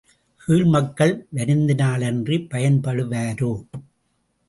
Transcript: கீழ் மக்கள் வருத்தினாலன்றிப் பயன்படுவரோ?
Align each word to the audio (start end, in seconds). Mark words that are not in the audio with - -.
கீழ் 0.47 0.63
மக்கள் 0.65 1.13
வருத்தினாலன்றிப் 1.35 2.49
பயன்படுவரோ? 2.49 3.53